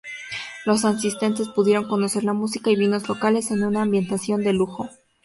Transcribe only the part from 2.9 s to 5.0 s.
locales, en una ambientación de lujo.